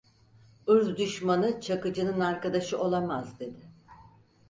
Irz 0.67 0.97
düşmanı 0.97 1.61
Çakıcı'nın 1.61 2.19
arkadaşı 2.19 2.79
olamaz, 2.79 3.39
dedi. 3.39 3.71